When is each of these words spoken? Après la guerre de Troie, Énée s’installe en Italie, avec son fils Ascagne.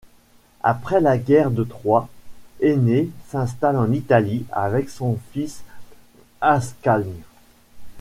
Après 0.63 0.99
la 0.99 1.19
guerre 1.19 1.51
de 1.51 1.63
Troie, 1.63 2.09
Énée 2.59 3.11
s’installe 3.27 3.77
en 3.77 3.91
Italie, 3.91 4.45
avec 4.51 4.89
son 4.89 5.19
fils 5.31 5.63
Ascagne. 6.41 7.13